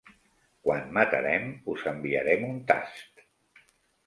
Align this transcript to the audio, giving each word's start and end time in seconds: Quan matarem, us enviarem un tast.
Quan 0.67 0.87
matarem, 0.97 1.45
us 1.75 1.85
enviarem 1.93 2.49
un 2.49 2.59
tast. 2.73 3.25